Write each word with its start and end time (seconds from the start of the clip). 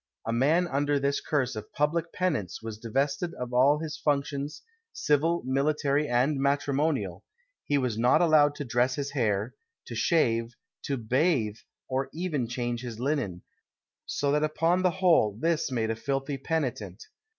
A 0.25 0.33
man 0.33 0.67
under 0.67 0.97
this 0.99 1.21
curse 1.21 1.55
of 1.55 1.71
public 1.73 2.11
penance 2.11 2.59
was 2.63 2.79
divested 2.79 3.35
of 3.35 3.53
all 3.53 3.77
his 3.77 3.97
functions, 3.97 4.63
civil, 4.91 5.43
military, 5.45 6.07
and 6.07 6.39
matrimonial; 6.39 7.23
he 7.65 7.77
was 7.77 7.99
not 7.99 8.19
allowed 8.19 8.55
to 8.55 8.65
dress 8.65 8.95
his 8.95 9.11
hair, 9.11 9.53
to 9.85 9.93
shave, 9.93 10.55
to 10.85 10.97
bathe, 10.97 11.57
nor 11.87 12.09
even 12.15 12.47
change 12.47 12.81
his 12.81 12.99
linen; 12.99 13.43
so 14.07 14.31
that 14.31 14.43
upon 14.43 14.81
the 14.81 14.89
whole 14.89 15.37
this 15.39 15.69
made 15.71 15.91
a 15.91 15.95
filthy 15.95 16.39
penitent. 16.39 17.03